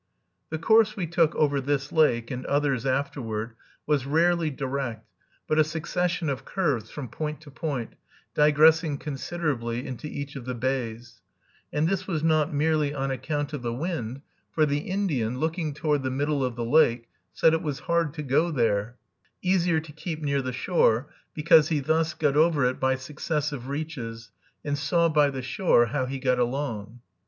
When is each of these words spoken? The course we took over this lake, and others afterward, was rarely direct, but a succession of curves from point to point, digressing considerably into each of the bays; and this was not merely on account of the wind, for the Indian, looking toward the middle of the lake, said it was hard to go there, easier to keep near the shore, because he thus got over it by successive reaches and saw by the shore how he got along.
The 0.49 0.57
course 0.57 0.97
we 0.97 1.05
took 1.05 1.35
over 1.35 1.61
this 1.61 1.91
lake, 1.91 2.31
and 2.31 2.43
others 2.47 2.87
afterward, 2.87 3.53
was 3.85 4.07
rarely 4.07 4.49
direct, 4.49 5.07
but 5.47 5.59
a 5.59 5.63
succession 5.63 6.27
of 6.27 6.43
curves 6.43 6.89
from 6.89 7.07
point 7.07 7.39
to 7.41 7.51
point, 7.51 7.93
digressing 8.33 8.97
considerably 8.97 9.85
into 9.85 10.07
each 10.07 10.35
of 10.35 10.45
the 10.45 10.55
bays; 10.55 11.21
and 11.71 11.87
this 11.87 12.07
was 12.07 12.23
not 12.23 12.51
merely 12.51 12.95
on 12.95 13.11
account 13.11 13.53
of 13.53 13.61
the 13.61 13.75
wind, 13.75 14.23
for 14.51 14.65
the 14.65 14.79
Indian, 14.79 15.37
looking 15.37 15.71
toward 15.71 16.01
the 16.01 16.09
middle 16.09 16.43
of 16.43 16.55
the 16.55 16.65
lake, 16.65 17.07
said 17.31 17.53
it 17.53 17.61
was 17.61 17.81
hard 17.81 18.11
to 18.15 18.23
go 18.23 18.49
there, 18.49 18.95
easier 19.43 19.79
to 19.79 19.91
keep 19.91 20.19
near 20.19 20.41
the 20.41 20.51
shore, 20.51 21.11
because 21.35 21.69
he 21.69 21.79
thus 21.79 22.15
got 22.15 22.35
over 22.35 22.65
it 22.65 22.79
by 22.79 22.95
successive 22.95 23.67
reaches 23.67 24.31
and 24.65 24.79
saw 24.79 25.07
by 25.07 25.29
the 25.29 25.43
shore 25.43 25.85
how 25.93 26.07
he 26.07 26.17
got 26.17 26.39
along. 26.39 27.01